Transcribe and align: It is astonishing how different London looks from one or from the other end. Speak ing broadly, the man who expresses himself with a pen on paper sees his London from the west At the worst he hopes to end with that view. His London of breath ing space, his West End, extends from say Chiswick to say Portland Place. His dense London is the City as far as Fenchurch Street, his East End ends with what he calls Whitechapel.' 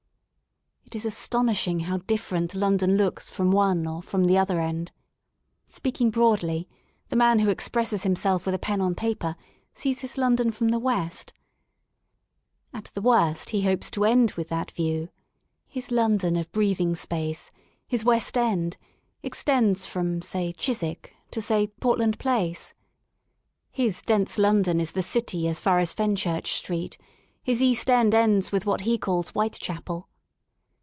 It 0.83 0.95
is 0.97 1.05
astonishing 1.05 1.79
how 1.81 1.99
different 1.99 2.53
London 2.53 2.97
looks 2.97 3.31
from 3.31 3.49
one 3.51 3.87
or 3.87 4.03
from 4.03 4.25
the 4.25 4.37
other 4.37 4.59
end. 4.59 4.91
Speak 5.65 6.01
ing 6.01 6.09
broadly, 6.09 6.67
the 7.07 7.15
man 7.15 7.39
who 7.39 7.49
expresses 7.49 8.03
himself 8.03 8.45
with 8.45 8.53
a 8.53 8.59
pen 8.59 8.81
on 8.81 8.93
paper 8.93 9.37
sees 9.73 10.01
his 10.01 10.17
London 10.17 10.51
from 10.51 10.67
the 10.67 10.79
west 10.79 11.31
At 12.73 12.91
the 12.93 13.01
worst 13.01 13.51
he 13.51 13.61
hopes 13.61 13.89
to 13.91 14.03
end 14.03 14.31
with 14.33 14.49
that 14.49 14.71
view. 14.71 15.07
His 15.65 15.91
London 15.91 16.35
of 16.35 16.51
breath 16.51 16.81
ing 16.81 16.93
space, 16.97 17.51
his 17.87 18.03
West 18.03 18.37
End, 18.37 18.75
extends 19.23 19.85
from 19.85 20.21
say 20.21 20.51
Chiswick 20.51 21.13
to 21.31 21.41
say 21.41 21.67
Portland 21.67 22.19
Place. 22.19 22.73
His 23.71 24.01
dense 24.01 24.37
London 24.37 24.81
is 24.81 24.91
the 24.91 25.01
City 25.03 25.47
as 25.47 25.61
far 25.61 25.79
as 25.79 25.93
Fenchurch 25.93 26.51
Street, 26.55 26.97
his 27.41 27.63
East 27.63 27.89
End 27.89 28.13
ends 28.13 28.51
with 28.51 28.65
what 28.65 28.81
he 28.81 28.97
calls 28.97 29.29
Whitechapel.' 29.29 30.09